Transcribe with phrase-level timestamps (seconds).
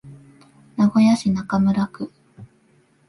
[0.77, 2.09] 名古屋市中村区